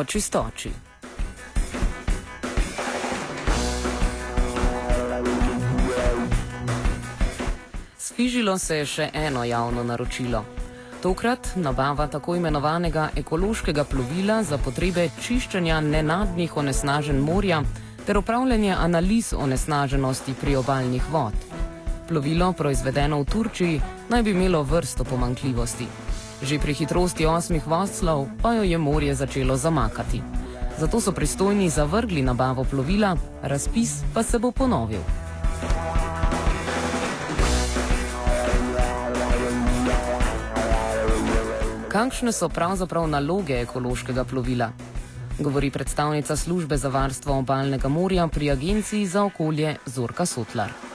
[0.00, 0.70] o čistoči.
[7.98, 10.44] Sfižilo se je še eno javno naročilo.
[11.02, 17.62] Tokrat nabava tako imenovanega ekološkega plovila za potrebe čiščenja nenadnih onesnažen morja
[18.06, 21.36] ter upravljanje analiz onesnaženosti priobalnih vod.
[22.08, 25.86] Plovilo, proizvedeno v Turčiji, naj bi imelo vrsto pomankljivosti.
[26.40, 30.22] Že pri hitrosti osmih vodslov pa jo je morje začelo zamakati.
[30.78, 35.00] Zato so pristojni zavrgli nabavo plovila, razpis pa se bo ponovil.
[41.90, 44.70] Kakšne so pravzaprav naloge ekološkega plovila?
[45.38, 50.89] Govori predstavnica službe za varstvo obalnega morja pri Agenciji za okolje Zorka Sotlar.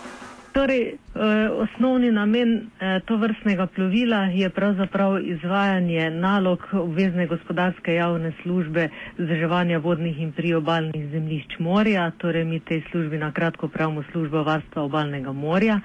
[0.55, 8.31] Torej, eh, osnovni namen eh, to vrstnega plovila je pravzaprav izvajanje nalog obvezne gospodarske javne
[8.41, 14.41] službe zdrževanja vodnih in priobalnih zemljišč morja, torej mi tej službi na kratko pravimo služba
[14.41, 15.81] varstva obalnega morja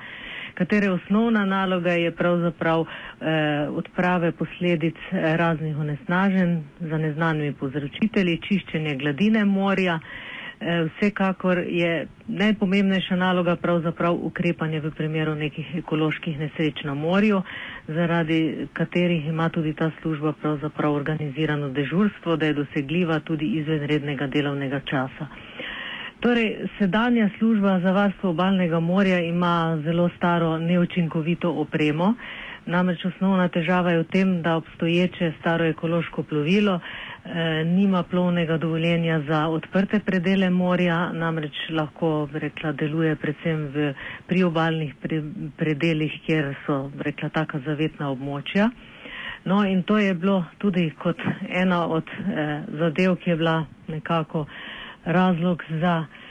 [0.60, 8.96] katere osnovna naloga je pravzaprav eh, odprave posledic eh, raznih onesnaženj za neznanimi povzročitelji, čiščenje
[8.96, 9.98] gladine morja.
[10.60, 17.42] Vsekakor je najpomembnejša naloga pravzaprav ukrepanje v primeru nekih ekoloških nesreč na morju,
[17.88, 18.40] zaradi
[18.72, 24.80] katerih ima tudi ta služba pravzaprav organizirano dežurstvo, da je dosegljiva tudi izven rednega delovnega
[24.80, 25.26] časa.
[26.20, 32.14] Torej, sedanja služba za varstvo obalnega morja ima zelo staro neučinkovito opremo.
[32.66, 36.74] Namreč osnovna težava je v tem, da obstoječe staro ekološko plovilo
[37.24, 43.92] eh, nima plovnega dovoljenja za odprte predele morja, namreč lahko rekla, deluje predvsem v
[44.26, 45.22] priobalnih pre,
[45.56, 48.70] predelih, kjer so rekla, taka zavetna območja.
[49.44, 51.16] No in to je bilo tudi kot
[51.48, 53.58] ena od eh, zadev, ki je bila
[53.88, 54.44] nekako
[55.06, 56.29] razlog za eh,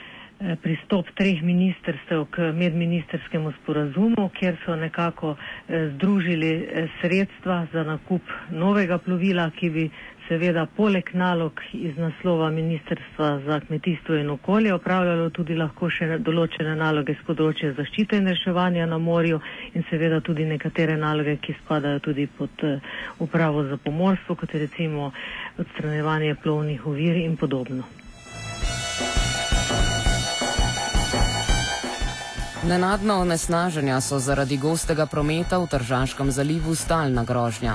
[0.62, 8.22] pristop treh ministerstev k medministerskemu sporazumu, kjer so nekako eh, združili eh, sredstva za nakup
[8.50, 9.90] novega plovila, ki bi
[10.28, 16.76] seveda poleg nalog iz naslova Ministrstva za kmetijstvo in okolje opravljalo tudi lahko še določene
[16.76, 19.40] naloge z področja zaščite in reševanja na morju
[19.74, 22.62] in seveda tudi nekatere naloge, ki spadajo tudi pod
[23.18, 25.10] upravo za pomorstvo, kot recimo
[25.58, 28.09] odstranjevanje plovnih ovir in podobno.
[32.60, 37.74] Nenadna onesnaženja so zaradi gostega prometa v Tržaškem zalivu stalna grožnja.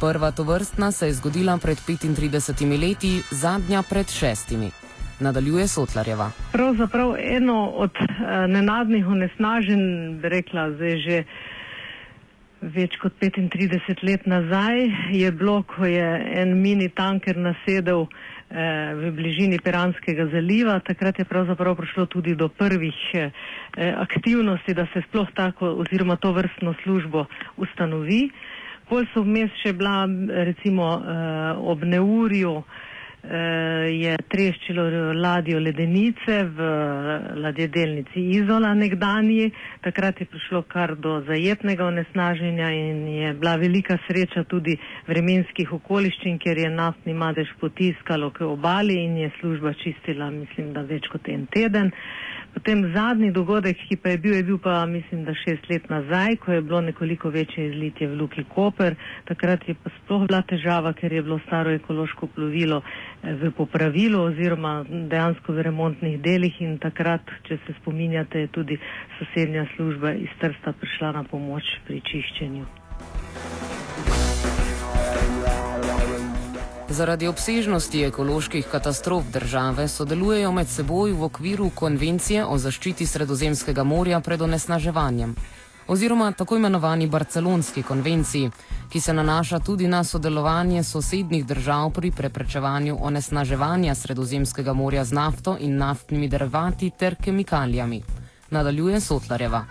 [0.00, 4.70] Prva tovrstna se je zgodila pred 35 leti, zadnja pred šestimi.
[5.20, 6.30] Nadaljuje Sotlarjeva.
[6.52, 8.06] Pravzaprav eno od uh,
[8.48, 11.24] nenadnih onesnaženj, rekla zdaj že
[12.60, 16.08] več kot 35 let nazaj, je bilo, ko je
[16.42, 18.08] en mini tanker nasedel uh,
[18.94, 20.80] v bližini Piranskega zaliva.
[20.80, 23.30] Takrat je pravzaprav prišlo tudi do prvih eh,
[23.96, 27.26] aktivnosti, da se sploh tako oziroma to vrstno službo
[27.56, 28.30] ustanovi.
[28.88, 30.08] Pol so vmes še bila
[30.48, 31.02] recimo eh,
[31.60, 32.62] ob neurju
[33.22, 36.68] je treščilo ladjo ledenice v
[37.42, 39.50] ladjedelnici Izola nekdanji.
[39.82, 44.76] Takrat je prišlo kar do zajetnega onesnaženja in je bila velika sreča tudi
[45.08, 50.82] vremenskih okoliščin, ker je naftni madež potiskalo k obali in je služba čistila, mislim, da
[50.82, 51.92] več kot en teden.
[52.54, 56.36] Potem zadnji dogodek, ki pa je bil, je bil pa mislim, da šest let nazaj,
[56.36, 58.96] ko je bilo nekoliko večje izlitje v Luki Koper.
[59.28, 64.24] Takrat je pa sploh bila težava, ker je bilo staro ekološko plovilo eh, v popravilu
[64.32, 68.80] oziroma dejansko v remontnih delih in takrat, če se spominjate, je tudi
[69.18, 72.87] sosednja služba iz Trsta prišla na pomoč pri čiščenju.
[76.88, 84.20] Zaradi obsežnosti ekoloških katastrof države sodelujejo med seboj v okviru konvencije o zaščiti Sredozemskega morja
[84.20, 85.34] pred onesnaževanjem
[85.88, 88.50] oziroma tako imenovani Barcelonski konvenciji,
[88.92, 95.56] ki se nanaša tudi na sodelovanje sosednjih držav pri preprečevanju onesnaževanja Sredozemskega morja z nafto
[95.60, 98.02] in naftnimi derivati ter kemikalijami.
[98.50, 99.64] Nadaljuje Sotlareva.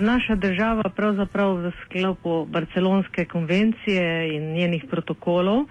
[0.00, 5.64] Naša država pravzaprav v sklopu Barcelonske konvencije in njenih protokolov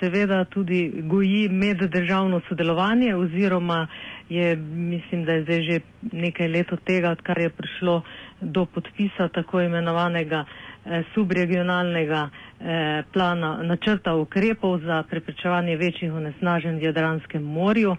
[0.00, 3.86] seveda tudi goji meddržavno sodelovanje oziroma
[4.28, 5.80] je, mislim, da je zdaj že
[6.12, 8.02] nekaj let od tega, odkar je prišlo
[8.40, 10.44] do podpisa tako imenovanega
[10.84, 12.28] eh, subregionalnega
[12.60, 17.96] eh, plana načrta ukrepov za preprečevanje večjih onesnaženj v Jadranskem morju,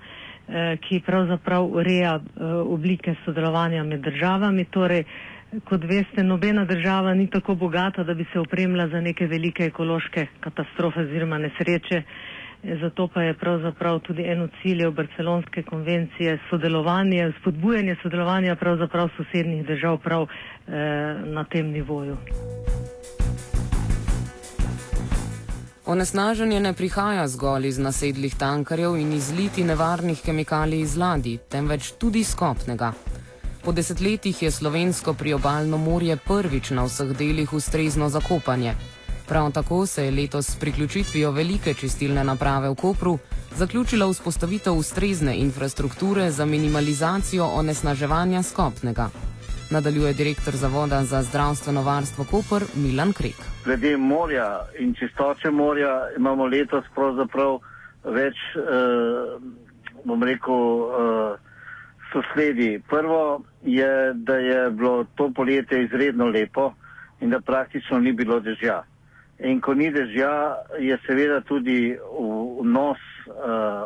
[0.47, 4.65] eh, ki pravzaprav ureja eh, oblike sodelovanja med državami.
[4.65, 5.03] Torej,
[5.65, 10.27] kot veste, nobena država ni tako bogata, da bi se opremila za neke velike ekološke
[10.39, 12.03] katastrofe oziroma nesreče,
[12.81, 19.97] Zato pa je pravzaprav tudi eno cilje barcelonske konvencije sodelovanje, spodbujanje sodelovanja pravzaprav sosednjih držav
[19.97, 20.71] prav eh,
[21.25, 22.17] na tem nivoju.
[25.85, 32.23] Onesnaženje ne prihaja zgolj iz nasedlih tankarjev in izliti nevarnih kemikalij iz ladij, temveč tudi
[32.23, 32.91] skopnega.
[33.67, 38.73] Po desetletjih je slovensko priobalno morje prvič na vseh delih ustrezno zakopanje.
[39.27, 43.17] Prav tako se je letos s priključitvijo velike čistilne naprave v Kopru
[43.55, 49.09] zaključila vzpostavitev ustrezne infrastrukture za minimalizacijo onesnaževanja skopnega.
[49.71, 53.35] Nadaljuje direktor Zavoda za zdravstveno varstvo Koper Milan Krek.
[53.65, 57.59] Glede morja in čistoče morja imamo letos pravzaprav
[58.03, 59.39] več, eh,
[60.05, 61.46] bom rekel, eh,
[62.11, 62.81] sosledi.
[62.89, 66.73] Prvo je, da je bilo to poletje izredno lepo
[67.21, 68.83] in da praktično ni bilo dežja.
[69.39, 71.97] In ko ni dežja, je seveda tudi
[72.61, 73.33] vnos uh,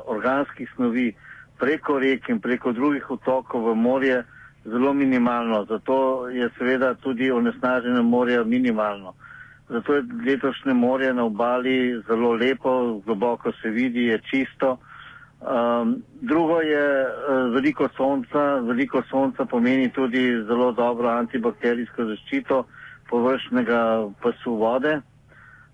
[0.06, 1.14] organskih snovi
[1.60, 4.24] preko rek in preko drugih otokov v morje
[4.66, 5.66] zelo minimalno.
[5.66, 9.14] Zato je seveda tudi onesnaženje morja minimalno.
[9.70, 14.78] Zato je letošnje morje na obali zelo lepo, globoko se vidi, je čisto.
[15.42, 18.60] Um, drugo je uh, veliko sonca.
[18.62, 22.66] Veliko sonca pomeni tudi zelo dobro antibakterijsko zaščito
[23.10, 25.00] površnega pasu vode.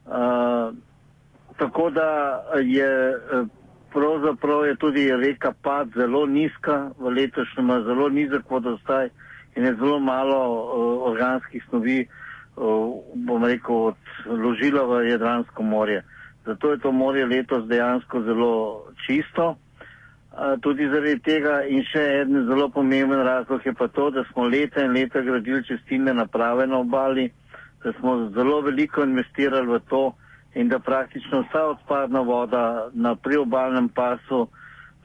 [0.06, 0.72] Uh,
[1.58, 2.08] tako da
[2.64, 3.44] je eh,
[3.94, 9.10] pravzaprav je tudi reka Pad zelo nizka, v letošnjem zelo nizek vodostaj
[9.56, 12.08] in je zelo malo uh, organskih snovi,
[12.56, 13.92] uh, bom rekel,
[14.30, 16.04] odložila v Jadransko morje.
[16.48, 19.56] Zato je to morje letos dejansko zelo čisto.
[20.62, 24.84] Tudi zaradi tega in še en zelo pomemben razlog je pa to, da smo leta
[24.86, 27.32] in leta gradili čistilne naprave na obali
[27.84, 30.14] da smo zelo veliko investirali v to
[30.56, 34.48] in da praktično vsa odpadna voda na priobalnem pasu,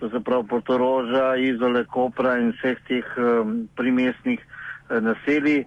[0.00, 5.66] to se pravi Portoroža, Izole, Kopra in vseh teh um, primestnih uh, naselij,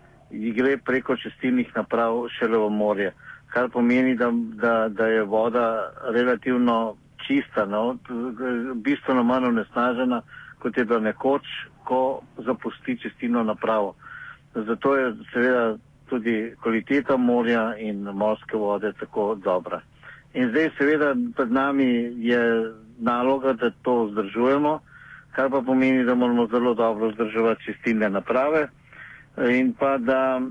[0.57, 3.13] gre preko čistilnih naprav šele v morje.
[3.55, 4.31] Kar pomeni, da,
[4.61, 6.95] da, da je voda relativno
[7.27, 7.97] čista, no?
[8.75, 10.21] bistveno manj onesnažena,
[10.59, 11.47] kot je bila nekoč,
[11.83, 13.95] ko zapusti čistilno napravo.
[14.55, 15.77] Zato je seveda
[16.09, 19.81] tudi kvaliteta morja in morske vode tako dobra.
[20.33, 21.87] In zdaj seveda pred nami
[22.19, 24.79] je naloga, da to vzdržujemo,
[25.31, 28.67] kar pa pomeni, da moramo zelo dobro vzdrževati čistilne naprave
[29.37, 30.41] in pa da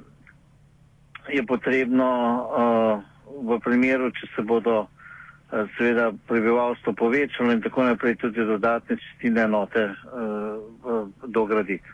[1.28, 3.00] je potrebno uh,
[3.44, 4.88] v primeru, če se bodo uh,
[5.78, 11.88] seveda prebivalstvo povečalo in tako naprej tudi dodatne čistilne enote uh, dograditi.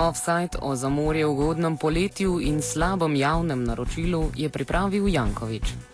[0.00, 5.80] Offside o zamorju v ugodnem poletju in slabem javnem naročilu je pripravil Jankovič.